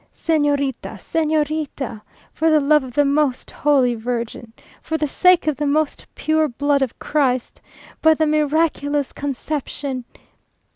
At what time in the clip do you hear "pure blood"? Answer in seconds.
6.15-6.81